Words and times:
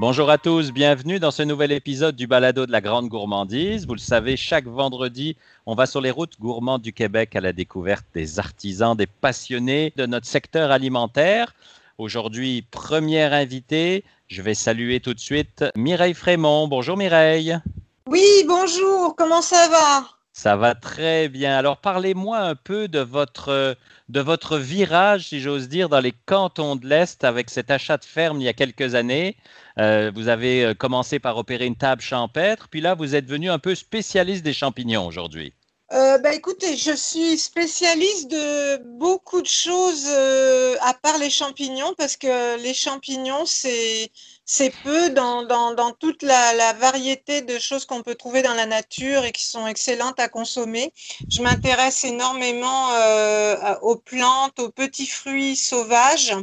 Bonjour 0.00 0.30
à 0.30 0.38
tous, 0.38 0.70
bienvenue 0.70 1.18
dans 1.18 1.32
ce 1.32 1.42
nouvel 1.42 1.72
épisode 1.72 2.14
du 2.14 2.28
Balado 2.28 2.66
de 2.66 2.70
la 2.70 2.80
Grande 2.80 3.08
Gourmandise. 3.08 3.84
Vous 3.84 3.94
le 3.94 3.98
savez, 3.98 4.36
chaque 4.36 4.68
vendredi, 4.68 5.36
on 5.66 5.74
va 5.74 5.86
sur 5.86 6.00
les 6.00 6.12
routes 6.12 6.38
gourmandes 6.38 6.82
du 6.82 6.92
Québec 6.92 7.34
à 7.34 7.40
la 7.40 7.52
découverte 7.52 8.06
des 8.14 8.38
artisans, 8.38 8.96
des 8.96 9.08
passionnés 9.08 9.92
de 9.96 10.06
notre 10.06 10.26
secteur 10.26 10.70
alimentaire. 10.70 11.52
Aujourd'hui, 11.98 12.64
première 12.70 13.32
invitée, 13.32 14.04
je 14.28 14.40
vais 14.40 14.54
saluer 14.54 15.00
tout 15.00 15.14
de 15.14 15.18
suite 15.18 15.64
Mireille 15.74 16.14
Frémont. 16.14 16.68
Bonjour 16.68 16.96
Mireille. 16.96 17.58
Oui, 18.06 18.44
bonjour, 18.46 19.16
comment 19.16 19.42
ça 19.42 19.68
va? 19.68 20.17
Ça 20.38 20.54
va 20.54 20.76
très 20.76 21.28
bien. 21.28 21.58
Alors 21.58 21.78
parlez-moi 21.78 22.38
un 22.38 22.54
peu 22.54 22.86
de 22.86 23.00
votre, 23.00 23.76
de 24.08 24.20
votre 24.20 24.56
virage, 24.56 25.26
si 25.30 25.40
j'ose 25.40 25.68
dire, 25.68 25.88
dans 25.88 25.98
les 25.98 26.12
cantons 26.12 26.76
de 26.76 26.86
l'Est 26.86 27.24
avec 27.24 27.50
cet 27.50 27.72
achat 27.72 27.96
de 27.96 28.04
ferme 28.04 28.40
il 28.40 28.44
y 28.44 28.48
a 28.48 28.52
quelques 28.52 28.94
années. 28.94 29.36
Euh, 29.78 30.12
vous 30.14 30.28
avez 30.28 30.64
euh, 30.64 30.74
commencé 30.74 31.18
par 31.18 31.38
opérer 31.38 31.66
une 31.66 31.74
table 31.74 32.02
champêtre, 32.02 32.68
puis 32.68 32.80
là, 32.80 32.94
vous 32.94 33.16
êtes 33.16 33.26
devenu 33.26 33.50
un 33.50 33.58
peu 33.58 33.74
spécialiste 33.74 34.44
des 34.44 34.52
champignons 34.52 35.06
aujourd'hui. 35.06 35.54
Euh, 35.90 36.18
bah, 36.18 36.34
écoutez, 36.34 36.76
je 36.76 36.92
suis 36.92 37.38
spécialiste 37.38 38.28
de 38.28 38.76
beaucoup 38.98 39.40
de 39.40 39.46
choses 39.46 40.04
euh, 40.08 40.76
à 40.82 40.92
part 40.92 41.16
les 41.16 41.30
champignons 41.30 41.94
parce 41.96 42.16
que 42.18 42.58
les 42.62 42.74
champignons, 42.74 43.46
c'est 43.46 44.10
c'est 44.44 44.70
peu 44.82 45.10
dans, 45.10 45.44
dans, 45.44 45.74
dans 45.74 45.92
toute 45.92 46.22
la, 46.22 46.52
la, 46.54 46.72
variété 46.74 47.40
de 47.42 47.58
choses 47.58 47.86
qu'on 47.86 48.02
peut 48.02 48.14
trouver 48.14 48.42
dans 48.42 48.54
la 48.54 48.66
nature 48.66 49.24
et 49.24 49.32
qui 49.32 49.44
sont 49.44 49.66
excellentes 49.66 50.20
à 50.20 50.28
consommer. 50.28 50.92
Je 51.30 51.42
m'intéresse 51.42 52.04
énormément 52.04 52.92
euh, 52.92 53.74
aux 53.82 53.96
plantes, 53.96 54.58
aux 54.60 54.70
petits 54.70 55.06
fruits 55.06 55.56
sauvages. 55.56 56.34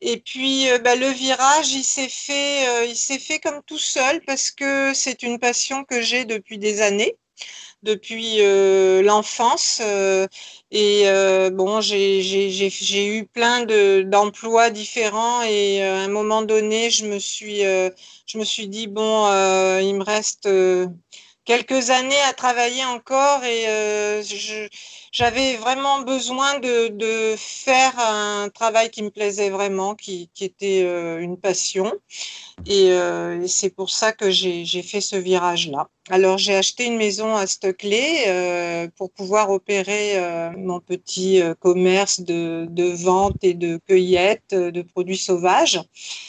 Et 0.00 0.18
puis, 0.20 0.70
euh, 0.70 0.78
bah, 0.78 0.96
le 0.96 1.08
virage, 1.08 1.72
il 1.72 1.84
s'est 1.84 2.08
fait, 2.08 2.68
euh, 2.68 2.84
il 2.86 2.96
s'est 2.96 3.18
fait 3.18 3.38
comme 3.40 3.62
tout 3.64 3.78
seul 3.78 4.20
parce 4.26 4.50
que 4.50 4.92
c'est 4.94 5.22
une 5.22 5.38
passion 5.38 5.84
que 5.84 6.00
j'ai 6.02 6.24
depuis 6.24 6.58
des 6.58 6.82
années 6.82 7.16
depuis 7.82 8.36
euh, 8.40 9.02
l'enfance. 9.02 9.80
Euh, 9.84 10.26
et 10.70 11.02
euh, 11.06 11.50
bon, 11.50 11.80
j'ai 11.80 13.06
eu 13.06 13.26
plein 13.26 13.64
d'emplois 14.04 14.70
différents 14.70 15.42
et 15.42 15.82
à 15.82 16.00
un 16.00 16.08
moment 16.08 16.42
donné, 16.42 16.90
je 16.90 17.06
me 17.06 17.18
suis, 17.18 17.60
je 17.60 18.38
me 18.38 18.44
suis 18.44 18.68
dit, 18.68 18.86
bon, 18.86 19.26
il 19.80 19.94
me 19.94 20.02
reste 20.02 20.48
quelques 21.44 21.90
années 21.90 22.20
à 22.28 22.32
travailler 22.32 22.84
encore 22.84 23.44
et 23.44 23.66
j'avais 25.12 25.56
vraiment 25.56 26.00
besoin 26.00 26.58
de, 26.58 26.88
de, 26.88 27.34
faire 27.36 27.98
un 27.98 28.48
travail 28.48 28.90
qui 28.90 29.02
me 29.02 29.10
plaisait 29.10 29.50
vraiment, 29.50 29.94
qui, 29.94 30.30
qui 30.32 30.44
était 30.44 30.80
une 31.20 31.36
passion. 31.36 31.92
Et, 32.66 32.92
euh, 32.92 33.46
c'est 33.46 33.70
pour 33.70 33.90
ça 33.90 34.12
que 34.12 34.30
j'ai 34.30 34.82
fait 34.82 35.00
ce 35.00 35.16
virage-là. 35.16 35.88
Alors 36.10 36.36
j'ai 36.36 36.56
acheté 36.56 36.86
une 36.86 36.96
maison 36.96 37.36
à 37.36 37.46
Stockley 37.46 38.24
euh, 38.26 38.88
pour 38.96 39.12
pouvoir 39.12 39.50
opérer 39.50 40.16
euh, 40.16 40.50
mon 40.56 40.80
petit 40.80 41.40
euh, 41.40 41.54
commerce 41.54 42.20
de, 42.20 42.66
de, 42.68 42.90
vente 42.90 43.36
et 43.42 43.54
de 43.54 43.78
cueillette 43.86 44.52
de 44.52 44.82
produits 44.82 45.16
sauvages. 45.16 45.80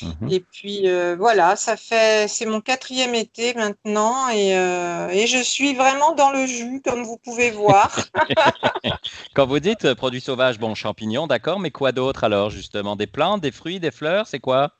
Mmh. 0.03 0.29
Et 0.29 0.39
puis 0.41 0.87
voilà, 1.17 1.55
ça 1.55 1.75
fait 1.75 2.27
c'est 2.27 2.45
mon 2.45 2.61
quatrième 2.61 3.15
été 3.15 3.55
maintenant 3.55 4.29
et, 4.29 4.51
et, 4.51 5.27
je 5.27 5.41
suis 5.41 5.73
vraiment 5.73 6.13
dans 6.13 6.31
le 6.31 6.45
jus 6.45 6.81
comme 6.83 7.03
vous 7.03 7.17
pouvez 7.17 7.49
voir. 7.49 7.95
Quand 9.33 9.47
vous 9.47 9.59
dites 9.59 9.93
produits 9.95 10.21
sauvages, 10.21 10.59
bon 10.59 10.75
champignons, 10.75 11.25
d'accord, 11.25 11.59
mais 11.59 11.71
quoi 11.71 11.91
d'autre 11.91 12.23
alors 12.23 12.51
justement? 12.51 12.95
Des 12.95 13.07
plantes, 13.07 13.41
des 13.41 13.51
fruits, 13.51 13.79
des 13.79 13.91
fleurs, 13.91 14.27
c'est 14.27 14.39
quoi? 14.39 14.71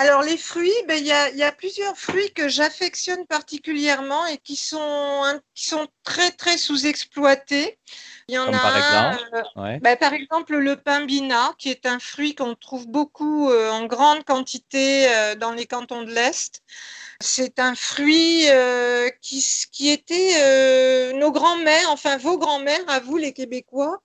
Alors 0.00 0.22
les 0.22 0.38
fruits, 0.38 0.72
ben, 0.88 0.96
il 0.98 1.06
y, 1.06 1.12
a, 1.12 1.28
y, 1.28 1.42
a, 1.42 1.52
plusieurs 1.52 1.94
fruits 1.94 2.32
que 2.32 2.48
j'affectionne 2.48 3.26
particulièrement 3.26 4.24
et 4.24 4.38
qui 4.38 4.56
sont, 4.56 5.22
qui 5.54 5.66
sont 5.66 5.88
très 6.04 6.30
très 6.30 6.56
sous-exploités. 6.56 7.78
Il 8.26 8.34
y 8.34 8.38
en 8.38 8.46
Comme 8.46 8.54
a 8.54 8.58
par 8.60 8.76
exemple, 8.78 9.28
euh, 9.34 9.62
ouais. 9.62 9.78
ben, 9.80 9.98
par 9.98 10.14
exemple 10.14 10.56
le 10.56 10.76
pimbina, 10.76 11.52
qui 11.58 11.68
est 11.68 11.84
un 11.84 11.98
fruit 11.98 12.34
qu'on 12.34 12.54
trouve 12.54 12.88
beaucoup 12.88 13.50
euh, 13.50 13.70
en 13.70 13.84
grande 13.84 14.24
quantité 14.24 15.06
euh, 15.14 15.34
dans 15.34 15.52
les 15.52 15.66
cantons 15.66 16.02
de 16.02 16.10
l'Est. 16.10 16.62
C'est 17.20 17.58
un 17.58 17.74
fruit 17.74 18.46
euh, 18.48 19.10
qui, 19.20 19.44
qui, 19.70 19.90
était 19.90 20.32
euh, 20.40 21.12
nos 21.12 21.30
grands-mères, 21.30 21.90
enfin 21.90 22.16
vos 22.16 22.38
grands-mères, 22.38 22.88
à 22.88 23.00
vous 23.00 23.18
les 23.18 23.34
Québécois, 23.34 24.00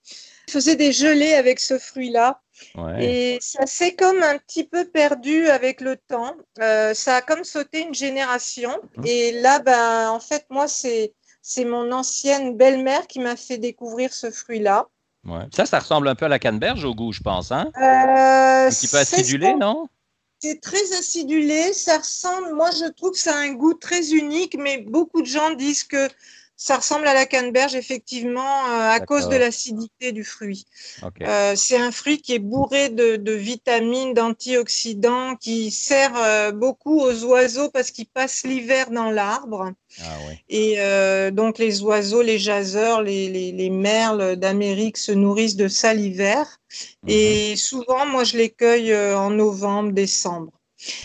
faisaient 0.49 0.75
des 0.75 0.91
gelées 0.91 1.35
avec 1.35 1.61
ce 1.61 1.79
fruit-là. 1.79 2.41
Ouais. 2.75 3.05
Et 3.05 3.37
ça 3.41 3.65
s'est 3.65 3.95
comme 3.95 4.21
un 4.23 4.37
petit 4.37 4.63
peu 4.63 4.85
perdu 4.85 5.47
avec 5.47 5.81
le 5.81 5.97
temps. 5.97 6.35
Euh, 6.59 6.93
ça 6.93 7.17
a 7.17 7.21
comme 7.21 7.43
sauté 7.43 7.81
une 7.81 7.93
génération. 7.93 8.71
Mmh. 8.97 9.05
Et 9.05 9.31
là, 9.33 9.59
ben, 9.59 10.09
en 10.09 10.19
fait, 10.19 10.45
moi, 10.49 10.67
c'est 10.67 11.13
c'est 11.47 11.65
mon 11.65 11.91
ancienne 11.91 12.57
belle-mère 12.57 13.05
qui 13.05 13.19
m'a 13.19 13.35
fait 13.35 13.59
découvrir 13.59 14.11
ce 14.11 14.31
fruit-là. 14.31 14.87
Ouais. 15.25 15.43
Ça, 15.53 15.67
ça 15.67 15.77
ressemble 15.77 16.07
un 16.07 16.15
peu 16.15 16.25
à 16.25 16.27
la 16.27 16.39
canneberge 16.39 16.83
au 16.85 16.95
goût, 16.95 17.11
je 17.11 17.21
pense. 17.21 17.51
Hein? 17.51 17.71
Euh, 17.77 18.67
un 18.67 18.69
petit 18.69 18.87
peu 18.87 18.97
acidulé, 18.97 19.53
non? 19.53 19.87
C'est 20.39 20.59
très 20.59 20.93
acidulé, 20.97 21.71
ça 21.73 21.99
ressemble, 21.99 22.53
moi 22.53 22.69
je 22.71 22.89
trouve 22.91 23.11
que 23.11 23.17
ça 23.17 23.35
a 23.35 23.39
un 23.39 23.53
goût 23.53 23.73
très 23.73 24.11
unique, 24.11 24.57
mais 24.59 24.79
beaucoup 24.79 25.21
de 25.21 25.27
gens 25.27 25.51
disent 25.51 25.83
que 25.83 26.09
ça 26.57 26.77
ressemble 26.77 27.07
à 27.07 27.13
la 27.13 27.25
canneberge, 27.25 27.75
effectivement, 27.75 28.65
euh, 28.69 28.89
à 28.89 28.99
cause 28.99 29.27
de 29.27 29.35
l'acidité 29.35 30.11
du 30.11 30.23
fruit. 30.23 30.65
Okay. 31.03 31.25
Euh, 31.25 31.53
c'est 31.55 31.77
un 31.77 31.91
fruit 31.91 32.21
qui 32.21 32.33
est 32.33 32.39
bourré 32.39 32.89
de, 32.89 33.17
de 33.17 33.31
vitamines, 33.33 34.13
d'antioxydants, 34.13 35.35
qui 35.35 35.69
sert 35.69 36.13
euh, 36.15 36.51
beaucoup 36.51 37.01
aux 37.01 37.23
oiseaux 37.25 37.69
parce 37.69 37.91
qu'ils 37.91 38.07
passent 38.07 38.43
l'hiver 38.43 38.89
dans 38.91 39.11
l'arbre. 39.11 39.73
Ah, 39.99 40.03
oui. 40.27 40.35
Et 40.49 40.75
euh, 40.79 41.29
donc, 41.31 41.57
les 41.57 41.81
oiseaux, 41.81 42.21
les 42.21 42.39
jaseurs, 42.39 43.01
les, 43.01 43.27
les, 43.29 43.51
les 43.51 43.69
merles 43.69 44.35
d'Amérique 44.37 44.97
se 44.97 45.11
nourrissent 45.11 45.57
de 45.57 45.67
ça 45.67 45.93
l'hiver. 45.93 46.43
-hmm. 46.69 47.11
Et 47.11 47.55
souvent, 47.55 48.05
moi, 48.05 48.23
je 48.23 48.37
les 48.37 48.49
cueille 48.49 48.95
en 48.95 49.29
novembre, 49.29 49.91
décembre. 49.91 50.51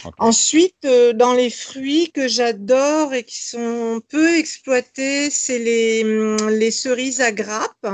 Okay. 0.04 0.14
Ensuite, 0.18 0.84
euh, 0.84 1.12
dans 1.12 1.32
les 1.32 1.50
fruits 1.50 2.10
que 2.12 2.28
j'adore 2.28 3.14
et 3.14 3.24
qui 3.24 3.42
sont 3.42 4.00
peu 4.08 4.36
exploités, 4.36 5.30
c'est 5.30 5.58
les, 5.58 6.04
les, 6.50 6.70
cerises 6.70 7.20
à 7.20 7.32
grappes. 7.32 7.86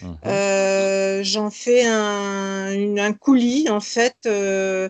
Mmh. 0.00 0.12
Euh, 0.26 1.22
J'en 1.22 1.50
fais 1.50 1.84
un, 1.86 2.72
une, 2.72 3.00
un, 3.00 3.12
coulis 3.12 3.68
en 3.70 3.80
fait, 3.80 4.16
euh, 4.26 4.88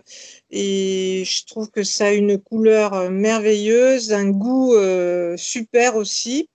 et 0.51 1.23
je 1.25 1.45
trouve 1.45 1.69
que 1.69 1.83
ça 1.83 2.07
a 2.07 2.11
une 2.11 2.37
couleur 2.37 3.09
merveilleuse, 3.09 4.11
un 4.13 4.29
goût 4.29 4.75
euh, 4.75 5.37
super 5.37 5.95
aussi 5.95 6.49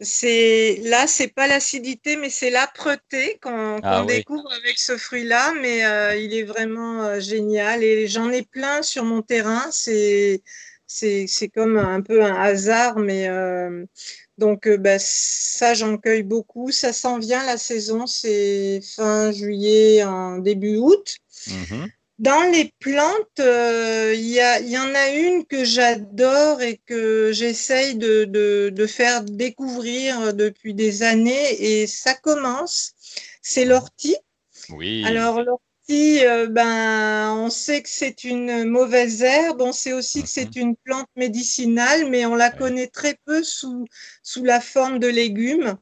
c'est 0.00 0.80
là, 0.84 1.06
c'est 1.06 1.28
pas 1.28 1.46
l'acidité, 1.46 2.16
mais 2.16 2.30
c'est 2.30 2.50
l'âpreté 2.50 3.38
qu'on 3.42 3.76
qu 3.76 3.82
ah, 3.84 4.04
oui. 4.06 4.16
découvre 4.16 4.50
avec 4.52 4.78
ce 4.78 4.96
fruit-là. 4.96 5.52
Mais 5.60 5.84
euh, 5.84 6.16
il 6.16 6.34
est 6.34 6.42
vraiment 6.42 7.04
euh, 7.04 7.20
génial 7.20 7.82
et 7.84 8.06
j'en 8.08 8.30
ai 8.30 8.42
plein 8.42 8.82
sur 8.82 9.04
mon 9.04 9.22
terrain. 9.22 9.66
C'est 9.70 10.42
c'est 10.86 11.48
comme 11.54 11.76
un 11.76 12.00
peu 12.00 12.24
un 12.24 12.34
hasard, 12.34 12.98
mais 12.98 13.28
euh, 13.28 13.84
donc 14.38 14.68
bah, 14.68 14.98
ça 14.98 15.74
j'en 15.74 15.98
cueille 15.98 16.24
beaucoup. 16.24 16.72
Ça 16.72 16.92
s'en 16.92 17.18
vient 17.18 17.44
la 17.44 17.58
saison, 17.58 18.06
c'est 18.06 18.80
fin 18.96 19.30
juillet, 19.30 20.02
en 20.02 20.38
début 20.38 20.76
août. 20.78 21.16
Mm 21.46 21.64
-hmm. 21.64 21.90
Dans 22.20 22.42
les 22.52 22.70
plantes, 22.80 23.38
il 23.38 23.44
euh, 23.44 24.14
y, 24.14 24.34
y, 24.68 24.78
en 24.78 24.94
a 24.94 25.08
une 25.08 25.46
que 25.46 25.64
j'adore 25.64 26.60
et 26.60 26.76
que 26.84 27.32
j'essaye 27.32 27.94
de, 27.94 28.24
de, 28.24 28.68
de, 28.68 28.86
faire 28.86 29.22
découvrir 29.22 30.34
depuis 30.34 30.74
des 30.74 31.02
années 31.02 31.80
et 31.80 31.86
ça 31.86 32.12
commence. 32.12 32.92
C'est 33.40 33.64
l'ortie. 33.64 34.16
Oui. 34.68 35.02
Alors 35.06 35.40
l'ortie, 35.40 36.22
euh, 36.26 36.46
ben, 36.46 37.32
on 37.38 37.48
sait 37.48 37.80
que 37.80 37.88
c'est 37.88 38.22
une 38.24 38.64
mauvaise 38.64 39.22
herbe, 39.22 39.62
on 39.62 39.72
sait 39.72 39.94
aussi 39.94 40.18
mm 40.18 40.20
-hmm. 40.20 40.24
que 40.24 40.28
c'est 40.28 40.56
une 40.56 40.76
plante 40.76 41.08
médicinale, 41.16 42.10
mais 42.10 42.26
on 42.26 42.34
la 42.34 42.50
connaît 42.50 42.88
très 42.88 43.16
peu 43.24 43.42
sous, 43.42 43.86
sous 44.22 44.44
la 44.44 44.60
forme 44.60 44.98
de 44.98 45.08
légumes 45.08 45.78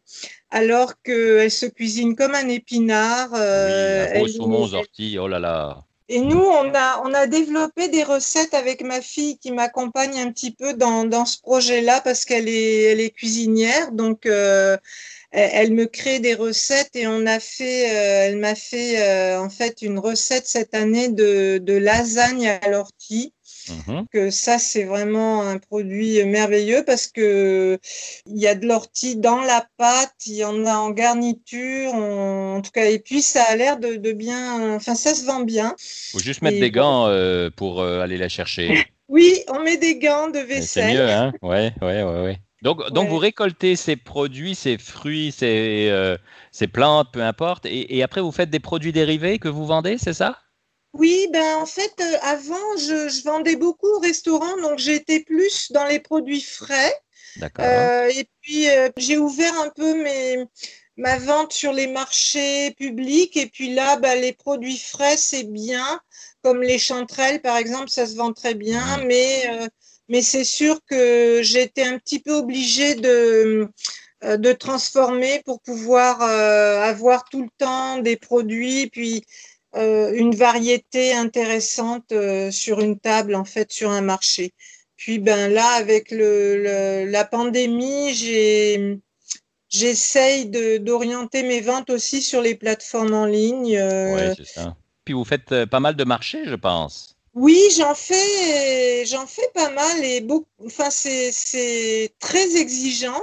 alors 0.51 0.93
qu'elle 1.03 1.51
se 1.51 1.67
cuisine 1.67 2.15
comme 2.15 2.37
un 2.37 2.49
épinard. 2.49 3.31
Euh, 3.35 4.07
oui, 4.07 4.17
un 4.17 4.19
gros 4.21 4.29
saumon 4.29 4.63
aux 4.63 4.75
orties, 4.75 5.19
oh 5.19 5.27
là 5.27 5.41
là. 5.41 5.88
Et 6.11 6.21
nous, 6.21 6.41
on 6.41 6.73
a, 6.75 7.03
on 7.05 7.13
a 7.13 7.27
développé 7.27 7.89
des 7.89 8.03
recettes 8.03 8.55
avec 8.55 8.83
ma 8.83 9.03
fille 9.03 9.39
qui 9.39 9.53
m'accompagne 9.53 10.19
un 10.19 10.33
petit 10.33 10.53
peu 10.53 10.73
dans, 10.73 11.05
dans 11.05 11.27
ce 11.27 11.39
projet-là 11.41 12.01
parce 12.01 12.25
qu'elle 12.25 12.49
est, 12.49 12.85
elle 12.85 13.01
est 13.01 13.11
cuisinière. 13.11 13.93
Donc, 13.93 14.25
euh, 14.25 14.79
elle 15.31 15.73
me 15.73 15.85
crée 15.85 16.21
des 16.21 16.35
recettes 16.35 16.97
et 16.97 17.07
on 17.07 17.27
a 17.27 17.39
fait, 17.41 17.91
euh, 17.91 18.29
elle 18.29 18.39
m'a 18.39 18.55
fait 18.55 19.03
euh, 19.03 19.41
en 19.41 19.51
fait 19.51 19.83
une 19.83 19.99
recette 19.99 20.47
cette 20.47 20.75
année 20.75 21.11
de, 21.11 21.59
de 21.59 21.75
lasagne 21.75 22.49
à 22.49 22.69
l'ortie. 22.71 23.35
Mmh. 23.71 24.03
Que 24.13 24.31
ça, 24.31 24.59
c'est 24.59 24.85
vraiment 24.85 25.43
un 25.43 25.59
produit 25.59 26.25
merveilleux 26.25 26.85
parce 26.87 27.07
que 27.07 27.79
il 28.27 28.39
y 28.39 28.47
a 28.47 28.55
de 28.55 28.67
l'ortie 28.67 29.17
dans 29.17 29.41
la 29.41 29.67
pâte, 29.77 30.15
il 30.27 30.37
y 30.37 30.45
en 30.45 30.65
a 30.65 30.75
en 30.75 30.91
garniture, 30.91 31.93
on, 31.95 32.57
en 32.57 32.63
tout 32.63 32.71
cas, 32.71 32.87
et 32.87 32.99
puis 32.99 33.23
ça 33.23 33.43
a 33.49 33.57
l'air 33.57 33.79
de, 33.79 33.97
de, 33.97 34.13
bien, 34.13 34.75
enfin, 34.75 34.95
ça 34.95 35.15
se 35.15 35.25
vend 35.25 35.41
bien. 35.41 35.75
Faut 36.13 36.19
juste 36.19 36.43
mettre 36.43 36.57
et 36.57 36.61
des 36.61 36.71
gants 36.71 37.07
euh, 37.07 37.51
pour 37.55 37.81
euh, 37.81 38.01
aller 38.01 38.17
la 38.17 38.29
chercher. 38.29 38.85
Oui, 39.11 39.43
on 39.49 39.63
met 39.63 39.79
des 39.79 39.99
gants 39.99 40.29
de 40.29 40.39
vaisselle. 40.39 40.91
C'est 40.91 40.93
mieux, 40.93 41.11
hein 41.11 41.33
Ouais, 41.41 41.73
ouais, 41.81 42.03
ouais, 42.03 42.23
ouais. 42.25 42.39
Donc, 42.61 42.91
donc 42.93 43.09
vous 43.09 43.17
récoltez 43.17 43.75
ces 43.75 43.97
produits, 43.97 44.55
ces 44.55 44.77
fruits, 44.77 45.33
ces, 45.33 45.89
euh, 45.91 46.19
ces 46.51 46.67
plantes, 46.67 47.09
peu 47.11 47.23
importe, 47.23 47.65
et, 47.65 47.97
et, 47.97 48.03
après 48.03 48.21
vous 48.21 48.33
faites 48.33 48.51
des 48.51 48.61
produits 48.61 48.93
dérivés 48.93 49.39
que 49.39 49.49
vous 49.49 49.65
vendez, 49.65 49.97
c'est 49.97 50.13
ça? 50.13 50.37
Oui, 50.95 51.29
ben 51.33 51.57
en 51.57 51.67
fait, 51.67 51.93
euh, 52.01 52.17
avant, 52.23 52.77
je, 52.79 53.09
je, 53.09 53.23
vendais 53.23 53.57
beaucoup 53.57 53.89
au 53.89 53.99
restaurant, 53.99 54.57
donc 54.63 54.79
j'étais 54.79 55.21
plus 55.21 55.71
dans 55.73 55.85
les 55.87 56.01
produits 56.01 56.41
frais. 56.41 56.95
D'accord. 57.37 57.65
Euh, 57.65 58.09
et 58.09 58.29
puis, 58.41 58.67
j'ai 58.97 59.19
ouvert 59.19 59.55
un 59.61 59.71
peu 59.71 60.03
mes, 60.03 60.45
ma 60.97 61.19
vente 61.19 61.53
sur 61.53 61.73
les 61.73 61.87
marchés 61.87 62.73
publics, 62.73 63.37
et 63.37 63.47
puis 63.47 63.75
là, 63.75 63.97
ben, 63.97 64.21
les 64.21 64.33
produits 64.33 64.79
frais, 64.79 65.17
c'est 65.17 65.45
bien, 65.45 66.01
comme 66.43 66.63
les 66.63 66.79
chanterelles, 66.79 67.41
par 67.43 67.57
exemple, 67.57 67.91
ça 67.91 68.07
se 68.07 68.17
vend 68.17 68.33
très 68.33 68.55
bien, 68.55 68.99
mmh. 68.99 69.05
mais 69.07 69.69
mais 70.09 70.23
c'est 70.23 70.45
sûr 70.45 70.81
que 70.87 71.41
j'étais 71.43 71.85
un 71.85 71.99
petit 71.99 72.19
peu 72.19 72.33
obligée 72.33 72.95
de, 72.95 73.69
euh, 74.25 74.37
de 74.37 74.53
transformer 74.53 75.43
pour 75.45 75.61
pouvoir 75.61 76.23
euh, 76.23 76.81
avoir 76.81 77.25
tout 77.25 77.43
le 77.43 77.51
temps 77.59 77.99
des 77.99 78.17
produits, 78.17 78.89
puis 78.91 79.25
euh, 79.79 80.13
une 80.15 80.35
variété 80.35 81.13
intéressante 81.15 82.13
sur 82.51 82.81
une 82.81 82.99
table, 82.99 83.35
en 83.35 83.45
fait, 83.45 83.73
sur 83.73 83.91
un 83.91 84.01
marché. 84.01 84.53
Puis 84.97 85.19
ben 85.19 85.53
là, 85.53 85.69
avec 85.75 86.11
le, 86.11 87.07
la 87.09 87.25
pandémie, 87.25 88.13
j'ai 88.15 88.99
j'essaye 89.69 90.47
d'orienter 90.81 91.43
mes 91.43 91.61
ventes 91.61 91.91
aussi 91.91 92.21
sur 92.21 92.41
les 92.41 92.55
plateformes 92.55 93.15
en 93.15 93.27
ligne. 93.27 93.79
Oui, 93.81 94.35
c'est 94.37 94.47
ça. 94.47 94.77
Puis 95.05 95.15
vous 95.15 95.25
faites 95.25 95.65
pas 95.67 95.81
mal 95.81 95.95
de 95.95 96.05
marchés, 96.05 96.43
je 96.47 96.55
pense. 96.55 97.19
Oui, 97.35 97.61
j'en 97.77 97.95
fais, 97.95 99.07
j'en 99.07 99.27
fais 99.27 99.49
pas 99.55 99.71
mal 99.71 100.05
et 100.05 100.21
beaucoup. 100.21 100.49
Enfin, 100.67 100.91
c'est 100.91 102.13
très 102.19 102.57
exigeant. 102.57 103.23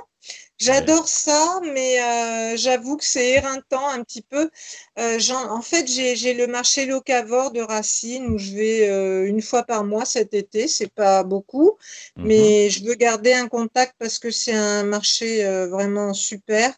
J'adore 0.57 1.07
ça, 1.07 1.60
mais 1.74 2.02
euh, 2.02 2.56
j'avoue 2.56 2.96
que 2.96 3.04
c'est 3.04 3.31
éreintant 3.31 3.90
un 3.90 4.04
petit 4.04 4.22
peu. 4.22 4.50
Euh, 4.98 5.19
en, 5.50 5.62
fait, 5.62 5.86
j'ai 5.86 6.34
le 6.34 6.48
marché 6.48 6.86
locavore 6.86 7.52
de 7.52 7.60
Racine 7.60 8.28
où 8.28 8.38
je 8.38 8.54
vais 8.54 8.90
euh, 8.90 9.28
une 9.28 9.42
fois 9.42 9.63
par 9.63 9.84
mois 9.84 10.06
cet 10.06 10.34
été. 10.34 10.69
C'est 10.69 10.92
pas 10.92 11.24
beaucoup, 11.24 11.78
mhm. 12.16 12.25
mais 12.25 12.69
je 12.69 12.86
veux 12.86 12.96
garder 12.96 13.34
un 13.34 13.50
contact 13.50 13.96
parce 14.00 14.18
que 14.18 14.31
c'est 14.31 14.54
un 14.54 14.84
marché 14.84 15.44
vraiment 15.69 16.13
super. 16.13 16.74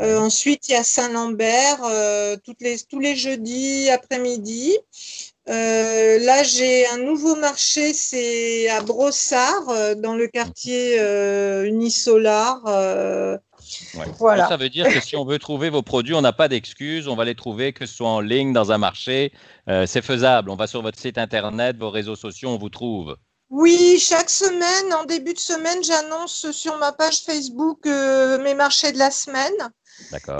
ensuite, 0.00 0.68
il 0.68 0.72
y 0.72 0.76
a 0.76 0.84
Saint-Lambert 0.84 1.82
les, 2.60 2.78
tous 2.88 3.00
les 3.00 3.16
jeudis 3.16 3.90
après-midi. 3.90 4.76
Euh, 5.48 6.18
là, 6.18 6.42
j'ai 6.42 6.86
un 6.88 6.98
nouveau 6.98 7.34
marché, 7.34 7.94
c'est 7.94 8.68
à 8.68 8.82
Brossard, 8.82 9.68
euh, 9.70 9.94
dans 9.94 10.14
le 10.14 10.26
quartier 10.28 11.00
euh, 11.00 11.64
Unisolar. 11.64 12.60
Voilà. 14.18 14.48
Ça 14.48 14.56
veut 14.56 14.68
dire 14.68 14.88
que 14.88 15.00
si 15.00 15.16
on 15.16 15.24
veut 15.24 15.38
trouver 15.38 15.70
vos 15.70 15.82
produits, 15.82 16.14
on 16.14 16.20
n'a 16.20 16.32
pas 16.32 16.48
d'excuses, 16.48 17.08
on 17.08 17.16
va 17.16 17.24
les 17.24 17.34
trouver, 17.34 17.72
que 17.72 17.86
ce 17.86 17.94
soit 17.94 18.08
en 18.08 18.20
ligne, 18.20 18.52
dans 18.52 18.72
un 18.72 18.78
marché. 18.78 19.32
c'est 19.66 20.02
faisable. 20.02 20.50
On 20.50 20.56
va 20.56 20.66
sur 20.66 20.82
votre 20.82 20.98
site 20.98 21.18
internet, 21.18 21.76
vos 21.76 21.90
réseaux 21.90 22.16
sociaux, 22.16 22.50
on 22.50 22.58
vous 22.58 22.70
trouve. 22.70 23.16
Oui, 23.50 23.98
chaque 23.98 24.30
semaine, 24.30 24.92
en 24.94 25.04
début 25.04 25.34
de 25.34 25.38
semaine, 25.38 25.82
j'annonce 25.82 26.50
sur 26.50 26.76
ma 26.78 26.92
page 26.92 27.20
Facebook 27.20 27.84
mes 27.84 28.54
marchés 28.54 28.92
de 28.92 28.98
la 28.98 29.10
semaine. 29.10 29.70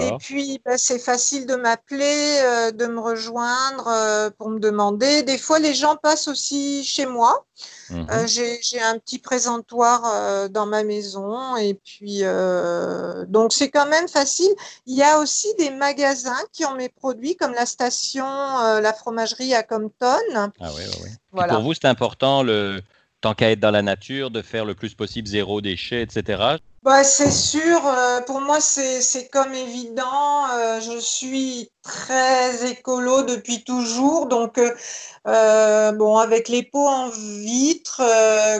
Et 0.00 0.10
puis, 0.18 0.60
bah, 0.64 0.78
c'est 0.78 0.98
facile 0.98 1.46
de 1.46 1.56
m'appeler, 1.56 2.40
euh, 2.42 2.70
de 2.70 2.86
me 2.86 3.00
rejoindre 3.00 3.88
euh, 3.88 4.30
pour 4.30 4.48
me 4.50 4.58
demander. 4.60 5.22
Des 5.22 5.38
fois, 5.38 5.58
les 5.58 5.74
gens 5.74 5.96
passent 5.96 6.28
aussi 6.28 6.84
chez 6.84 7.06
moi. 7.06 7.44
Euh, 7.90 7.94
mhm. 7.94 8.26
J'ai 8.28 8.80
un 8.80 8.98
petit 8.98 9.18
présentoir 9.18 10.48
dans 10.50 10.66
ma 10.66 10.84
maison. 10.84 11.56
Et 11.56 11.74
puis, 11.74 12.22
donc, 13.28 13.52
c'est 13.52 13.70
quand 13.70 13.86
même 13.86 14.08
facile. 14.08 14.50
Il 14.86 14.96
y 14.96 15.02
a 15.02 15.18
aussi 15.18 15.48
des 15.58 15.70
magasins 15.70 16.38
qui 16.52 16.64
ont 16.64 16.74
mes 16.74 16.88
produits, 16.88 17.36
comme 17.36 17.52
la 17.52 17.66
station, 17.66 18.26
la 18.26 18.92
fromagerie 18.92 19.54
à 19.54 19.62
Compton. 19.62 20.16
Ah 20.34 20.50
oui, 20.60 20.82
oui, 20.86 20.98
oui. 21.04 21.10
Voilà. 21.32 21.54
Pour 21.54 21.62
vous, 21.62 21.74
c'est 21.74 21.86
important, 21.86 22.42
le, 22.42 22.80
tant 23.20 23.34
qu'à 23.34 23.50
être 23.50 23.60
dans 23.60 23.70
la 23.70 23.82
nature, 23.82 24.30
de 24.30 24.42
faire 24.42 24.64
le 24.64 24.74
plus 24.74 24.94
possible 24.94 25.28
zéro 25.28 25.60
déchet, 25.60 26.02
etc. 26.02 26.58
Bah, 26.84 27.02
c'est 27.02 27.32
sûr, 27.32 27.84
euh, 27.86 28.20
pour 28.22 28.40
moi 28.40 28.60
c'est 28.60 29.28
comme 29.30 29.52
évident. 29.52 30.46
Euh, 30.52 30.80
je 30.80 30.98
suis 30.98 31.70
très 31.82 32.70
écolo 32.70 33.24
depuis 33.24 33.64
toujours, 33.64 34.26
donc 34.26 34.58
euh, 35.26 35.92
bon 35.92 36.16
avec 36.16 36.48
les 36.48 36.62
pots 36.62 36.86
en 36.86 37.10
vitre 37.10 38.00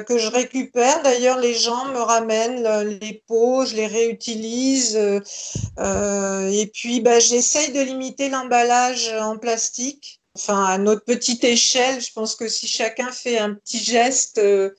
que 0.04 0.18
je 0.18 0.28
récupère. 0.28 1.02
D'ailleurs, 1.02 1.38
les 1.38 1.54
gens 1.54 1.86
me 1.86 2.00
ramènent 2.00 2.98
les 3.00 3.22
pots, 3.26 3.64
je 3.64 3.76
les 3.76 3.86
réutilise 3.86 4.96
et 4.96 6.70
puis 6.74 7.00
bah, 7.00 7.20
j'essaye 7.20 7.72
de 7.72 7.80
limiter 7.80 8.28
l'emballage 8.28 9.10
en 9.20 9.38
plastique. 9.38 10.17
Enfin, 10.38 10.64
à 10.64 10.78
notre 10.78 11.04
petite 11.04 11.42
échelle, 11.42 12.00
je 12.00 12.12
pense 12.12 12.36
que 12.36 12.48
si 12.48 12.68
chacun 12.68 13.10
fait 13.10 13.38
un 13.38 13.54
petit 13.54 13.82
geste 13.82 14.38
euh, 14.38 14.70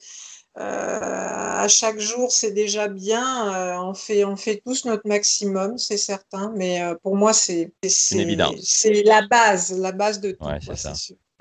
à 0.57 1.67
chaque 1.67 1.99
jour, 1.99 2.31
c'est 2.31 2.51
déjà 2.51 2.87
bien. 2.87 3.53
Euh, 3.53 3.77
on, 3.81 3.93
fait, 3.93 4.23
on 4.23 4.35
fait 4.35 4.61
tous 4.65 4.85
notre 4.85 5.07
maximum, 5.07 5.77
c'est 5.77 5.97
certain. 5.97 6.53
Mais 6.55 6.81
euh, 6.81 6.95
pour 7.03 7.15
moi, 7.15 7.33
c'est 7.33 7.71
c'est 7.83 9.03
la 9.03 9.27
base, 9.27 9.77
la 9.77 9.91
base 9.91 10.19
de 10.21 10.31
tout. 10.31 10.45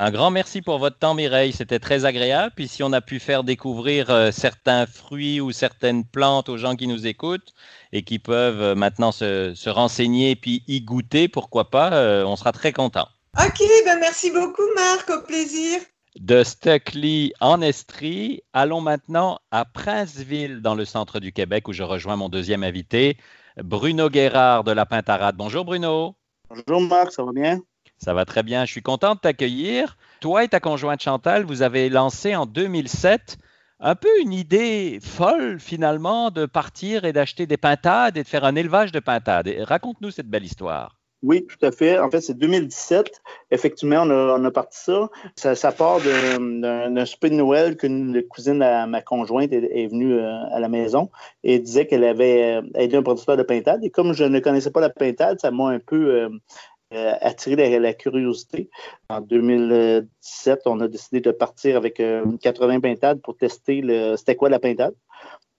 Un 0.00 0.12
grand 0.12 0.31
merci 0.31 0.62
pour 0.62 0.79
votre 0.79 0.99
temps, 0.99 1.14
Mireille. 1.14 1.53
C'était 1.53 1.81
très 1.81 2.05
agréable. 2.05 2.53
Puis 2.55 2.69
si 2.69 2.82
on 2.85 2.93
a 2.93 3.00
pu 3.00 3.19
faire 3.19 3.43
découvrir 3.43 4.31
certains 4.32 4.87
fruits 4.87 5.41
ou 5.41 5.50
certaines 5.50 6.05
plantes 6.05 6.49
aux 6.49 6.56
gens 6.56 6.76
qui 6.76 6.87
nous 6.87 7.06
écoutent 7.06 7.53
et 7.93 8.03
qui 8.03 8.21
peuvent 8.21 8.76
maintenant 8.76 9.11
se, 9.11 9.55
se 9.56 9.71
renseigner 9.71 10.37
puis 10.37 10.62
y 10.69 10.82
goûter, 10.82 11.26
pourquoi 11.26 11.71
pas, 11.71 12.25
on 12.25 12.37
sera 12.37 12.53
très 12.53 12.73
content. 12.73 13.09
Ok, 13.38 13.62
ben 13.85 14.00
merci 14.00 14.32
beaucoup, 14.32 14.67
Marc. 14.75 15.08
Au 15.11 15.23
plaisir 15.23 15.81
de 16.19 16.43
Stuckley 16.43 17.32
en 17.38 17.61
Estrie. 17.61 18.43
Allons 18.52 18.81
maintenant 18.81 19.38
à 19.52 19.64
Princeville, 19.64 20.61
dans 20.61 20.75
le 20.75 20.85
centre 20.85 21.20
du 21.20 21.32
Québec, 21.32 21.69
où 21.69 21.73
je 21.73 21.85
rejoins 21.85 22.17
mon 22.17 22.29
deuxième 22.29 22.64
invité, 22.64 23.17
Bruno 23.56 24.11
Guérard 24.11 24.64
de 24.64 24.73
la 24.73 24.87
Pintarade. 24.87 25.37
Bonjour 25.37 25.64
Bruno. 25.64 26.17
Bonjour 26.50 26.81
Marc, 26.81 27.12
ça 27.12 27.23
va 27.23 27.31
bien? 27.31 27.61
Ça 27.99 28.12
va 28.12 28.25
très 28.25 28.43
bien. 28.43 28.64
Je 28.64 28.73
suis 28.73 28.82
content 28.82 29.14
de 29.14 29.20
t'accueillir. 29.20 29.97
Toi 30.18 30.42
et 30.42 30.49
ta 30.49 30.59
conjointe 30.59 31.00
Chantal, 31.00 31.45
vous 31.45 31.62
avez 31.62 31.88
lancé 31.90 32.35
en 32.35 32.45
2007 32.45 33.38
un 33.78 33.95
peu 33.95 34.21
une 34.21 34.33
idée 34.33 34.99
folle 35.00 35.61
finalement 35.61 36.33
de 36.33 36.47
partir 36.47 37.04
et 37.04 37.12
d'acheter 37.12 37.47
des 37.47 37.57
pintades 37.57 38.16
et 38.16 38.25
de 38.25 38.28
faire 38.28 38.45
un 38.45 38.57
élevage 38.57 38.90
de 38.90 38.99
pintades. 38.99 39.49
Raconte-nous 39.61 40.11
cette 40.11 40.28
belle 40.28 40.45
histoire. 40.45 40.98
Oui, 41.22 41.44
tout 41.46 41.66
à 41.66 41.72
fait. 41.72 41.98
En 41.98 42.10
fait, 42.10 42.20
c'est 42.20 42.38
2017. 42.38 43.20
Effectivement, 43.50 44.02
on 44.02 44.10
a, 44.10 44.38
on 44.38 44.44
a 44.44 44.50
parti 44.52 44.78
ça. 45.34 45.54
ça. 45.56 45.72
Part 45.72 46.00
d'un 46.00 47.04
souper 47.06 47.30
de 47.30 47.34
Noël 47.34 47.76
qu'une 47.76 48.22
cousine 48.28 48.62
à 48.62 48.87
ma 48.87 49.02
conjointe 49.02 49.52
est, 49.52 49.87
venue 49.88 50.14
euh, 50.14 50.44
à 50.52 50.60
la 50.60 50.68
maison 50.68 51.10
et 51.42 51.58
disait 51.58 51.87
qu'elle 51.87 52.04
avait 52.04 52.60
aidé 52.75 52.96
un 52.96 53.02
producteur 53.02 53.37
de 53.37 53.42
pintade. 53.42 53.84
Et 53.84 53.90
comme 53.90 54.12
je 54.12 54.25
ne 54.25 54.38
connaissais 54.38 54.70
pas 54.70 54.80
la 54.80 54.90
pintade, 54.90 55.40
ça 55.40 55.50
m'a 55.50 55.70
un 55.70 55.80
peu 55.80 55.96
euh, 55.96 56.28
euh, 56.94 57.14
attiré 57.20 57.78
la, 57.80 57.94
curiosité. 57.94 58.70
En 59.10 59.20
2017, 59.20 60.62
on 60.66 60.80
a 60.80 60.87
décidé 60.87 61.20
de 61.20 61.32
partir 61.32 61.76
avec 61.76 62.00
80 62.40 62.80
pintades 62.80 63.20
pour 63.22 63.37
tester 63.37 63.82
c'était 64.16 64.37
quoi 64.37 64.50
la 64.50 64.60
pintade. 64.60 64.94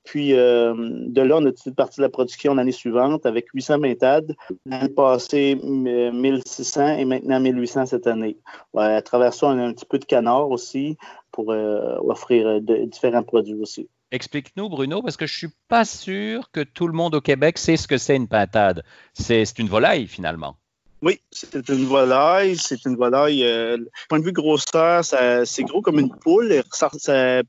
Puis 0.04 0.34
euh, 0.34 0.74
de 0.78 1.22
là, 1.22 1.38
on 1.38 1.46
a 1.46 1.52
de 1.52 1.72
partir 1.72 2.02
de 2.02 2.04
la 2.04 2.10
production 2.10 2.56
l'année 2.56 2.72
suivante 2.72 3.26
avec 3.26 3.48
800 3.54 3.82
pintades. 3.82 4.36
L'année 4.66 4.90
passée, 4.90 5.56
1600 5.56 6.98
et 6.98 7.06
maintenant 7.06 7.40
1800 7.40 7.88
cette 7.88 8.08
année. 8.08 8.38
à 8.76 9.02
travers 9.02 9.34
ça, 9.34 9.48
on 9.48 9.60
a 9.60 9.64
un 9.64 9.74
petit 9.74 9.86
peu 9.86 10.00
de 10.00 10.06
canard 10.06 10.50
aussi 10.50 10.98
pour 11.32 11.52
euh, 11.52 11.98
offrir 12.00 12.48
euh, 12.48 12.60
différents 12.86 13.24
produits 13.24 13.56
aussi. 13.56 13.90
Explique-nous, 14.12 14.70
Bruno, 14.70 15.04
parce 15.04 15.18
que 15.18 15.28
je 15.28 15.34
ne 15.34 15.50
suis 15.50 15.58
pas 15.68 15.86
sûr 15.86 16.50
que 16.52 16.62
tout 16.62 16.88
le 16.88 16.94
monde 16.94 17.14
au 17.14 17.22
Québec 17.22 17.60
sait 17.60 17.78
ce 17.78 17.88
que 17.88 18.00
c'est 18.00 18.16
une 18.16 18.28
pintade. 18.28 18.84
C'est 19.14 19.60
une 19.60 19.68
volaille, 19.68 20.08
finalement. 20.08 20.56
Oui, 21.02 21.22
c'est 21.32 21.70
une 21.70 21.86
volaille. 21.86 22.58
C'est 22.58 22.84
une 22.86 22.96
volaille. 22.96 23.44
Euh, 23.44 23.78
point 24.10 24.20
de 24.20 24.26
vue 24.26 24.34
grosseur, 24.34 25.04
c'est 25.04 25.64
gros 25.64 25.82
comme 25.82 26.00
une 26.00 26.10
poule. 26.10 26.62
Ça, 26.72 26.90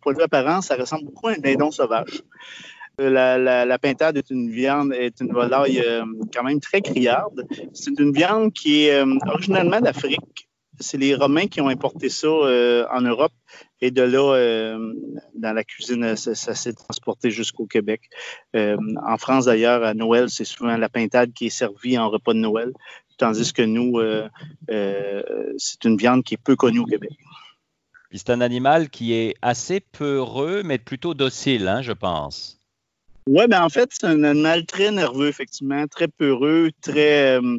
point 0.00 0.12
de 0.12 0.18
vue 0.18 0.24
apparence, 0.24 0.66
ça 0.66 0.76
ressemble 0.76 1.06
beaucoup 1.06 1.28
à 1.28 1.32
un 1.32 1.38
dindon 1.38 1.70
sauvage. 1.70 2.22
Euh, 3.00 3.64
la, 3.64 3.78
pintade 3.78 4.16
est 4.16 4.30
une 4.30 4.50
viande, 4.50 4.92
est 4.92 5.20
une 5.20 5.32
volaille 5.32 5.80
euh, 5.80 6.04
quand 6.34 6.42
même 6.42 6.60
très 6.60 6.82
criarde. 6.82 7.46
C'est 7.72 7.98
une 7.98 8.12
viande 8.12 8.52
qui 8.52 8.86
est 8.86 9.02
euh, 9.02 9.80
d'Afrique. 9.80 10.48
C'est 10.80 10.98
les 10.98 11.14
Romains 11.14 11.46
qui 11.46 11.60
ont 11.60 11.68
importé 11.68 12.08
ça 12.08 12.28
en 12.28 13.00
Europe 13.02 13.32
et 13.82 13.90
de 13.90 14.00
là, 14.00 14.78
dans 15.34 15.52
la 15.52 15.62
cuisine, 15.62 16.16
ça, 16.16 16.34
ça 16.34 16.54
s'est 16.54 16.72
transporté 16.72 17.30
jusqu'au 17.30 17.66
Québec. 17.66 18.00
en 18.54 19.18
France, 19.18 19.44
d'ailleurs, 19.44 19.84
à 19.84 19.92
Noël, 19.92 20.30
c'est 20.30 20.46
souvent 20.46 20.78
la 20.78 20.88
pintade 20.88 21.34
qui 21.34 21.46
est 21.46 21.50
servie 21.50 21.98
en 21.98 22.08
repas 22.08 22.32
de 22.32 22.38
Noël 22.38 22.72
tandis 23.20 23.52
que 23.52 23.62
nous, 23.62 23.98
euh, 23.98 24.28
euh, 24.70 25.22
c'est 25.58 25.84
une 25.84 25.96
viande 25.96 26.24
qui 26.24 26.34
est 26.34 26.42
peu 26.42 26.56
connue 26.56 26.80
au 26.80 26.86
Québec. 26.86 27.12
Puis 28.08 28.18
c'est 28.18 28.30
un 28.30 28.40
animal 28.40 28.88
qui 28.88 29.12
est 29.12 29.34
assez 29.42 29.80
peureux, 29.80 30.62
mais 30.64 30.78
plutôt 30.78 31.14
docile, 31.14 31.68
hein, 31.68 31.82
je 31.82 31.92
pense. 31.92 32.58
Oui, 33.28 33.46
ben 33.46 33.62
en 33.62 33.68
fait, 33.68 33.90
c'est 33.92 34.06
un 34.06 34.24
animal 34.24 34.64
très 34.64 34.90
nerveux, 34.90 35.28
effectivement, 35.28 35.86
très 35.86 36.08
peureux, 36.08 36.70
très. 36.80 37.38
Euh, 37.38 37.58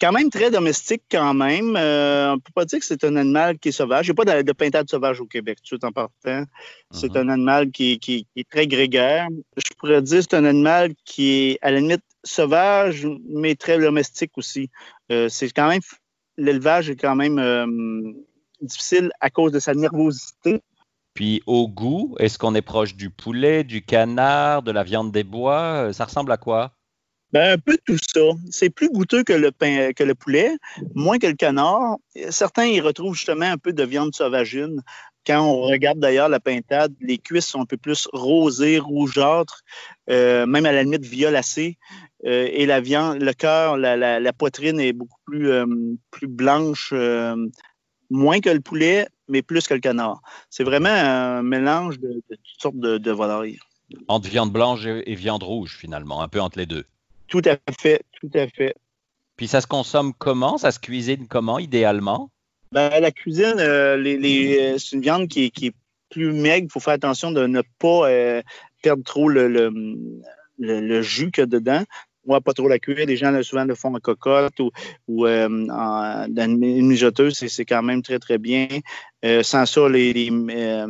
quand 0.00 0.12
même 0.12 0.28
très 0.28 0.50
domestique, 0.50 1.02
quand 1.10 1.32
même. 1.32 1.76
Euh, 1.76 2.32
on 2.32 2.34
ne 2.34 2.40
peut 2.40 2.52
pas 2.54 2.64
dire 2.66 2.78
que 2.78 2.84
c'est 2.84 3.04
un 3.04 3.16
animal 3.16 3.58
qui 3.58 3.70
est 3.70 3.72
sauvage. 3.72 4.06
Il 4.06 4.10
n'y 4.10 4.20
a 4.20 4.24
pas 4.24 4.36
de, 4.36 4.42
de, 4.42 4.52
pintade 4.52 4.88
sauvage 4.90 5.20
au 5.20 5.26
Québec, 5.26 5.58
tout 5.66 5.82
en 5.84 5.92
partant. 5.92 6.44
C'est 6.90 7.14
mhm. 7.14 7.28
un 7.28 7.28
animal 7.30 7.70
qui, 7.70 8.26
est 8.36 8.50
très 8.50 8.66
grégaire. 8.66 9.28
Je 9.56 9.74
pourrais 9.78 10.02
dire 10.02 10.18
que 10.18 10.26
c'est 10.30 10.36
un 10.36 10.44
animal 10.44 10.92
qui 11.04 11.32
est, 11.32 11.58
à 11.62 11.70
la 11.70 11.80
limite, 11.80 12.02
sauvage, 12.24 13.06
mais 13.28 13.54
très 13.54 13.78
domestique 13.78 14.32
aussi. 14.36 14.70
Euh, 15.12 15.28
c'est 15.28 15.50
quand 15.50 15.68
même. 15.68 15.82
L'élevage 16.36 16.90
est 16.90 16.96
quand 16.96 17.14
même 17.14 17.38
difficile 18.60 19.12
à 19.20 19.30
cause 19.30 19.52
de 19.52 19.60
sa 19.60 19.74
nervosité. 19.74 20.60
Puis 21.14 21.42
au 21.46 21.68
goût, 21.68 22.16
est-ce 22.18 22.38
qu'on 22.38 22.56
est 22.56 22.62
proche 22.62 22.96
du 22.96 23.08
poulet, 23.08 23.62
du 23.62 23.82
canard, 23.82 24.62
de 24.62 24.72
la 24.72 24.82
viande 24.82 25.12
des 25.12 25.22
bois? 25.22 25.86
Euh, 25.86 25.92
ça 25.92 26.04
ressemble 26.04 26.32
à 26.32 26.36
quoi? 26.36 26.72
Ben, 27.34 27.54
un 27.54 27.58
peu 27.58 27.76
tout 27.84 27.98
ça. 27.98 28.20
C'est 28.48 28.70
plus 28.70 28.88
goûteux 28.88 29.24
que 29.24 29.32
le, 29.32 29.50
pain, 29.50 29.90
que 29.92 30.04
le 30.04 30.14
poulet, 30.14 30.52
moins 30.94 31.18
que 31.18 31.26
le 31.26 31.34
canard. 31.34 31.96
Certains 32.30 32.66
y 32.66 32.80
retrouvent 32.80 33.16
justement 33.16 33.46
un 33.46 33.58
peu 33.58 33.72
de 33.72 33.82
viande 33.82 34.14
sauvagine. 34.14 34.80
Quand 35.26 35.44
on 35.44 35.62
regarde 35.62 35.98
d'ailleurs 35.98 36.28
la 36.28 36.38
pintade, 36.38 36.94
les 37.00 37.18
cuisses 37.18 37.46
sont 37.46 37.62
un 37.62 37.66
peu 37.66 37.76
plus 37.76 38.06
rosées, 38.12 38.78
rougeâtres, 38.78 39.62
euh, 40.10 40.46
même 40.46 40.64
à 40.64 40.70
la 40.70 40.84
limite 40.84 41.04
violacées. 41.04 41.76
Euh, 42.24 42.48
et 42.52 42.66
la 42.66 42.80
viande, 42.80 43.20
le 43.20 43.32
cœur, 43.32 43.76
la, 43.78 44.32
poitrine 44.32 44.78
est 44.78 44.92
beaucoup 44.92 45.18
plus, 45.26 45.50
plus 46.12 46.28
blanche, 46.28 46.94
moins 48.10 48.38
que 48.38 48.50
le 48.50 48.60
poulet, 48.60 49.08
mais 49.26 49.42
plus 49.42 49.66
que 49.66 49.74
le 49.74 49.80
canard. 49.80 50.20
C'est 50.50 50.62
vraiment 50.62 50.88
un 50.88 51.42
mélange 51.42 51.98
de, 51.98 52.22
toutes 52.28 52.62
sortes 52.62 52.78
de, 52.78 53.10
volailles. 53.10 53.58
Entre 54.06 54.28
viande 54.28 54.52
blanche 54.52 54.86
et, 54.86 55.14
viande 55.16 55.42
rouge, 55.42 55.76
finalement, 55.76 56.22
un 56.22 56.28
peu 56.28 56.40
entre 56.40 56.60
les 56.60 56.66
deux. 56.66 56.84
Tout 57.34 57.42
à 57.46 57.56
fait, 57.80 58.02
tout 58.20 58.30
à 58.34 58.46
fait. 58.46 58.74
Puis 59.36 59.48
ça 59.48 59.60
se 59.60 59.66
consomme 59.66 60.12
comment? 60.14 60.58
Ça 60.58 60.70
se 60.70 60.78
cuisine 60.78 61.26
comment, 61.26 61.58
idéalement? 61.58 62.30
Ben, 62.70 63.00
la 63.00 63.10
cuisine, 63.10 63.56
euh, 63.58 63.96
les, 63.96 64.78
c'est 64.78 64.94
une 64.94 65.02
viande 65.02 65.28
qui, 65.28 65.46
est 65.46 65.74
plus 66.10 66.32
maigre. 66.32 66.66
Il 66.68 66.72
faut 66.72 66.80
faire 66.80 66.94
attention 66.94 67.32
de 67.32 67.46
ne 67.46 67.62
pas 67.80 68.08
euh, 68.08 68.42
perdre 68.82 69.02
trop 69.02 69.28
le, 69.28 69.48
le 70.58 71.02
jus 71.02 71.32
qu'il 71.32 71.42
y 71.42 71.44
a 71.44 71.46
dedans 71.46 71.84
va 72.26 72.40
pas 72.40 72.52
trop 72.52 72.68
la 72.68 72.78
cuire. 72.78 73.06
Les 73.06 73.16
gens 73.16 73.42
souvent 73.42 73.64
le 73.64 73.74
font 73.74 73.94
en 73.94 74.00
cocotte 74.00 74.58
ou, 74.60 74.70
ou 75.08 75.26
euh, 75.26 75.48
dans 75.48 76.44
une 76.44 76.86
mijoteuse, 76.86 77.34
c'est 77.34 77.64
quand 77.64 77.82
même 77.82 78.02
très, 78.02 78.18
très 78.18 78.38
bien. 78.38 78.68
Euh, 79.24 79.42
sans 79.42 79.66
ça, 79.66 79.88
les, 79.88 80.30
euh, 80.30 80.86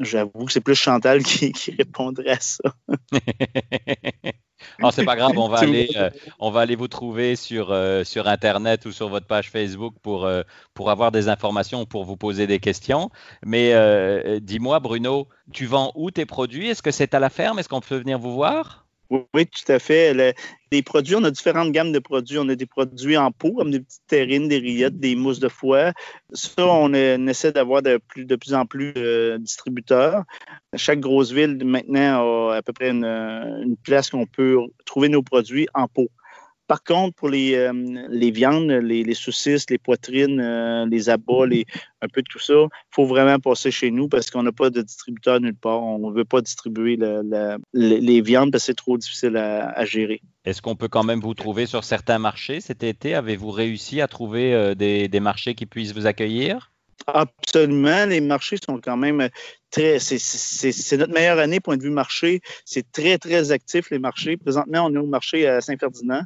j'avoue 0.00 0.46
que 0.46 0.52
c'est 0.52 0.60
plus 0.60 0.74
Chantal 0.74 1.22
qui, 1.24 1.52
répondrait 1.76 2.30
à 2.30 2.40
ça. 2.40 2.74
non, 4.80 4.90
c'est 4.90 5.04
pas 5.04 5.16
grave, 5.16 5.32
on 5.36 5.48
va 5.48 5.58
aller, 5.58 5.88
on 6.38 6.50
va 6.50 6.60
aller 6.60 6.76
vous 6.76 6.88
trouver 6.88 7.36
sur, 7.36 7.76
sur 8.04 8.28
Internet 8.28 8.86
ou 8.86 8.92
sur 8.92 9.08
votre 9.08 9.26
page 9.26 9.50
Facebook 9.50 9.94
pour, 10.02 10.28
pour 10.74 10.90
avoir 10.90 11.12
des 11.12 11.28
informations, 11.28 11.86
pour 11.86 12.04
vous 12.04 12.16
poser 12.16 12.46
des 12.46 12.58
questions. 12.58 13.10
Mais 13.44 13.74
dis-moi, 14.40 14.80
Bruno, 14.80 15.28
tu 15.52 15.66
vends 15.66 15.92
où 15.94 16.10
tes 16.10 16.26
produits? 16.26 16.68
Est-ce 16.68 16.82
que 16.82 16.90
c'est 16.90 17.14
à 17.14 17.20
la 17.20 17.30
ferme? 17.30 17.58
Est-ce 17.58 17.68
qu'on 17.68 17.80
peut 17.80 17.96
venir 17.96 18.18
vous 18.18 18.34
voir? 18.34 18.86
Oui, 19.10 19.46
tout 19.46 19.70
à 19.70 19.78
fait. 19.78 20.34
les 20.70 20.82
produits, 20.82 21.16
on 21.16 21.24
a 21.24 21.30
différentes 21.30 21.70
gammes 21.70 21.92
de 21.92 21.98
produits. 21.98 22.38
On 22.38 22.48
a 22.48 22.54
des 22.54 22.66
produits 22.66 23.16
en 23.18 23.30
pot, 23.30 23.52
comme 23.52 23.70
des 23.70 23.80
petites 23.80 24.06
terrines, 24.06 24.48
des 24.48 24.58
rillettes, 24.58 24.98
des 24.98 25.16
mousses 25.16 25.38
de 25.38 25.48
foie. 25.48 25.92
Ça, 26.32 26.66
on, 26.66 26.94
essaie 26.94 27.52
d'avoir 27.52 27.82
de 27.82 27.98
plus, 27.98 28.54
en 28.54 28.64
plus 28.64 28.94
de 28.94 29.36
distributeurs. 29.38 30.24
Chaque 30.76 31.00
grosse 31.00 31.30
ville, 31.30 31.62
maintenant, 31.64 32.48
a 32.50 32.56
à 32.56 32.62
peu 32.62 32.72
près 32.72 32.90
une, 32.90 33.04
une 33.04 33.76
place 33.76 34.08
qu'on 34.08 34.26
peut 34.26 34.56
trouver 34.86 35.10
nos 35.10 35.22
produits 35.22 35.68
en 35.74 35.88
pot. 35.88 36.08
Par 36.68 36.82
contre, 36.82 37.14
pour 37.16 37.28
les, 37.28 37.54
euh, 37.54 37.72
les 38.08 38.30
viandes, 38.30 38.70
les, 38.70 39.14
saucisses, 39.14 39.68
les 39.68 39.78
poitrines, 39.78 40.40
euh, 40.40 40.86
les 40.86 41.10
abats, 41.10 41.44
un 42.00 42.08
peu 42.08 42.22
de 42.22 42.28
tout 42.30 42.38
ça, 42.38 42.54
il 42.54 42.68
faut 42.90 43.04
vraiment 43.04 43.38
passer 43.38 43.70
chez 43.70 43.90
nous 43.90 44.08
parce 44.08 44.30
qu'on 44.30 44.42
n'a 44.42 44.52
pas 44.52 44.70
de 44.70 44.82
distributeur 44.82 45.40
nulle 45.40 45.54
part. 45.56 45.82
On 45.82 46.10
ne 46.10 46.14
veut 46.14 46.24
pas 46.24 46.40
distribuer 46.40 46.98
les 47.74 48.20
viandes 48.20 48.52
parce 48.52 48.64
que 48.64 48.66
c'est 48.66 48.74
trop 48.74 48.96
difficile 48.96 49.36
à, 49.36 49.84
gérer. 49.84 50.20
Est-ce 50.44 50.62
qu'on 50.62 50.76
peut 50.76 50.88
quand 50.88 51.04
même 51.04 51.20
vous 51.20 51.34
trouver 51.34 51.66
sur 51.66 51.84
certains 51.84 52.18
marchés 52.18 52.60
cet 52.60 52.82
été? 52.82 53.14
Avez-vous 53.14 53.50
réussi 53.50 54.00
à 54.00 54.08
trouver 54.08 54.54
euh, 54.54 54.74
des, 54.74 55.08
des 55.08 55.20
marchés 55.20 55.54
qui 55.54 55.66
puissent 55.66 55.92
vous 55.92 56.06
accueillir? 56.06 56.72
Absolument. 57.06 58.06
Les 58.06 58.20
marchés 58.20 58.56
sont 58.64 58.78
quand 58.78 58.96
même 58.96 59.28
C'est 59.72 60.96
notre 60.96 61.12
meilleure 61.12 61.38
année, 61.38 61.60
point 61.60 61.76
de 61.76 61.82
vue 61.82 61.90
marché. 61.90 62.40
C'est 62.64 62.90
très, 62.92 63.18
très 63.18 63.52
actif, 63.52 63.90
les 63.90 63.98
marchés. 63.98 64.36
Présentement, 64.36 64.86
on 64.86 64.94
est 64.94 64.98
au 64.98 65.06
marché 65.06 65.46
à 65.46 65.60
Saint-Ferdinand. 65.60 66.22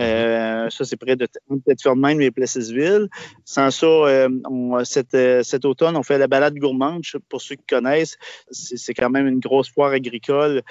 Euh, 0.00 0.68
ça, 0.68 0.84
c'est 0.84 0.96
près 0.96 1.16
de 1.16 1.26
Tête-Ferdinand 1.66 2.20
et 2.20 2.30
Plessisville. 2.30 3.08
Sans 3.44 3.70
ça, 3.70 3.86
euh, 3.86 4.28
euh, 4.74 5.42
cet, 5.42 5.64
automne, 5.64 5.96
on 5.96 6.02
fait 6.02 6.18
la 6.18 6.26
balade 6.26 6.54
gourmande. 6.56 7.02
Pour 7.28 7.40
ceux 7.40 7.56
qui 7.56 7.66
connaissent, 7.66 8.18
c'est 8.50 8.94
quand 8.94 9.10
même 9.10 9.26
une 9.26 9.40
grosse 9.40 9.70
foire 9.70 9.92
agricole. 9.92 10.62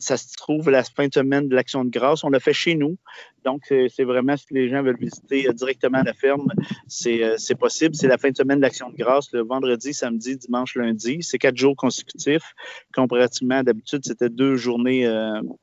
ça 0.00 0.16
se 0.16 0.36
trouve 0.36 0.70
la 0.70 0.82
fin 0.82 1.08
de 1.08 1.14
semaine 1.14 1.48
de 1.48 1.54
l'Action 1.54 1.84
de 1.84 1.90
grâce. 1.90 2.24
On 2.24 2.30
l'a 2.30 2.40
fait 2.40 2.52
chez 2.52 2.74
nous. 2.74 2.96
Donc, 3.44 3.62
c'est 3.68 4.04
vraiment 4.04 4.36
si 4.36 4.46
les 4.50 4.68
gens 4.68 4.82
veulent 4.82 4.98
visiter 4.98 5.48
directement 5.54 6.02
la 6.02 6.14
ferme, 6.14 6.48
c'est 6.88 7.58
possible. 7.58 7.94
C'est 7.94 8.08
la 8.08 8.18
fin 8.18 8.30
de 8.30 8.36
semaine 8.36 8.58
de 8.58 8.62
l'Action 8.62 8.90
de 8.90 8.96
grâce, 8.96 9.32
le 9.32 9.42
vendredi, 9.42 9.94
samedi, 9.94 10.36
dimanche, 10.36 10.74
lundi. 10.74 11.18
C'est 11.22 11.38
quatre 11.38 11.55
jours 11.56 11.76
consécutifs. 11.76 12.54
Comparativement, 12.94 13.62
d'habitude, 13.62 14.02
c'était 14.04 14.28
deux 14.28 14.56
journées, 14.56 15.08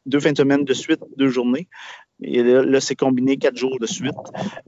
deux 0.06 0.20
fins 0.20 0.32
de 0.32 0.38
semaine 0.38 0.64
de 0.64 0.74
suite, 0.74 1.00
deux 1.18 1.30
journées. 1.30 1.68
Et 2.22 2.42
là, 2.44 2.80
c'est 2.80 2.96
combiné 2.96 3.38
quatre 3.38 3.58
jours 3.58 3.78
de 3.80 3.86
suite. 3.86 4.16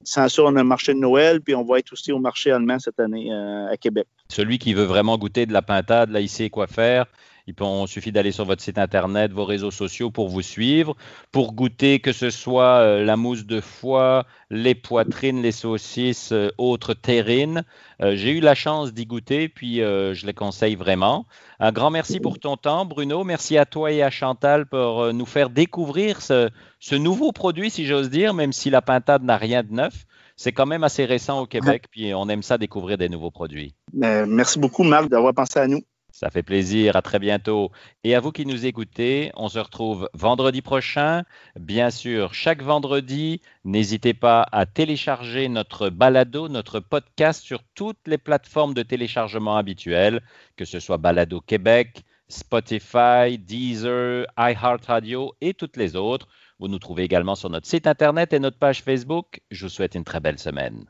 Sans 0.03 0.27
ça, 0.27 0.43
on 0.43 0.55
a 0.55 0.61
un 0.61 0.65
marché 0.65 0.93
de 0.93 0.99
Noël, 0.99 1.41
puis 1.41 1.55
on 1.55 1.63
va 1.63 1.79
être 1.79 1.93
aussi 1.93 2.11
au 2.11 2.19
marché 2.19 2.51
allemand 2.51 2.79
cette 2.79 2.99
année 2.99 3.31
euh, 3.31 3.71
à 3.71 3.77
Québec. 3.77 4.07
Celui 4.29 4.57
qui 4.57 4.73
veut 4.73 4.83
vraiment 4.83 5.17
goûter 5.17 5.45
de 5.45 5.53
la 5.53 5.61
pintade, 5.61 6.09
là, 6.09 6.19
il 6.19 6.29
sait 6.29 6.49
quoi 6.49 6.67
faire. 6.67 7.05
Il 7.47 7.53
suffit 7.87 8.11
d'aller 8.11 8.31
sur 8.31 8.43
votre 8.45 8.63
site 8.63 8.79
internet, 8.79 9.31
vos 9.31 9.45
réseaux 9.45 9.69
sociaux 9.69 10.09
pour 10.09 10.29
vous 10.29 10.41
suivre, 10.41 10.95
pour 11.31 11.53
goûter 11.53 11.99
que 11.99 12.11
ce 12.11 12.31
soit 12.31 12.79
euh, 12.79 13.05
la 13.05 13.17
mousse 13.17 13.45
de 13.45 13.61
foie, 13.61 14.25
les 14.49 14.73
poitrines, 14.73 15.43
les 15.43 15.51
saucisses, 15.51 16.31
euh, 16.31 16.49
autres 16.57 16.95
terrines. 16.95 17.63
Euh, 18.01 18.15
j'ai 18.15 18.31
eu 18.31 18.39
la 18.39 18.55
chance 18.55 18.93
d'y 18.93 19.05
goûter, 19.05 19.47
puis 19.47 19.77
je 19.77 20.25
les 20.25 20.33
conseille 20.33 20.75
vraiment. 20.75 21.25
Un 21.59 21.71
grand 21.71 21.91
merci 21.91 22.19
pour 22.19 22.39
ton 22.39 22.57
temps, 22.57 22.85
Bruno. 22.85 23.23
Merci 23.23 23.57
à 23.57 23.65
toi 23.65 23.91
et 23.91 24.01
à 24.01 24.09
Chantal 24.09 24.65
pour 24.65 25.13
nous 25.13 25.25
faire 25.25 25.49
découvrir 25.51 26.21
ce, 26.21 26.49
ce 26.79 26.95
nouveau 26.95 27.31
produit, 27.31 27.69
si 27.69 27.85
j'ose 27.85 28.09
dire, 28.09 28.33
même 28.33 28.53
si 28.53 28.69
la 28.71 28.81
pintade 28.81 29.23
n'a 29.23 29.37
rien 29.37 29.63
de 29.63 29.71
neuf 29.71 30.05
c'est 30.37 30.51
quand 30.51 30.65
même 30.65 30.83
assez 30.83 31.05
récent 31.05 31.39
au 31.39 31.45
Québec, 31.45 31.85
puis 31.89 32.13
on 32.13 32.27
aime 32.27 32.43
ça 32.43 32.57
découvrir 32.57 32.97
des 32.97 33.07
nouveaux 33.07 33.31
produits. 33.31 33.73
merci 33.93 34.59
beaucoup, 34.59 34.83
Marc, 34.83 35.07
d'avoir 35.07 35.33
pensé 35.33 35.59
à 35.59 35.67
nous. 35.67 35.81
Ça 36.15 36.29
fait 36.29 36.43
plaisir. 36.43 36.95
À 36.95 37.01
très 37.01 37.19
bientôt. 37.19 37.73
Et 38.05 38.15
à 38.15 38.21
vous 38.21 38.31
qui 38.31 38.45
nous 38.45 38.65
écoutez, 38.65 39.33
on 39.35 39.49
se 39.49 39.59
retrouve 39.59 40.09
vendredi 40.13 40.61
prochain. 40.61 41.23
Bien 41.59 41.89
sûr, 41.89 42.33
chaque 42.33 42.61
vendredi, 42.61 43.41
n'hésitez 43.65 44.13
pas 44.13 44.47
à 44.53 44.65
télécharger 44.65 45.49
notre 45.49 45.89
balado, 45.89 46.47
notre 46.47 46.79
podcast 46.79 47.43
sur 47.43 47.63
toutes 47.75 47.99
les 48.07 48.17
plateformes 48.17 48.73
de 48.73 48.81
téléchargement 48.81 49.57
habituelles, 49.57 50.21
que 50.55 50.63
ce 50.63 50.79
soit 50.79 50.95
Balado 50.95 51.41
Québec, 51.41 52.05
Spotify, 52.29 53.37
Deezer, 53.37 54.25
iHeartRadio 54.37 55.33
et 55.41 55.53
toutes 55.53 55.75
les 55.75 55.97
autres. 55.97 56.29
Vous 56.59 56.69
nous 56.69 56.79
trouvez 56.79 57.03
également 57.03 57.35
sur 57.35 57.49
notre 57.49 57.67
site 57.67 57.87
Internet 57.87 58.31
et 58.31 58.39
notre 58.39 58.57
page 58.57 58.83
Facebook. 58.83 59.41
Je 59.51 59.65
vous 59.65 59.69
souhaite 59.69 59.95
une 59.95 60.05
très 60.05 60.21
belle 60.21 60.39
semaine. 60.39 60.85